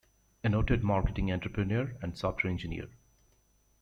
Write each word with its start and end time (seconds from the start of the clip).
A 0.43 0.49
noted 0.49 0.83
Marketing 0.83 1.31
Entrepreneur 1.31 1.93
and 2.01 2.17
Software 2.17 2.49
Engineer. 2.49 2.87